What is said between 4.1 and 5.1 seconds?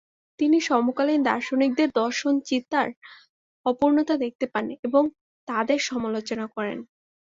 দেখতে পান এবং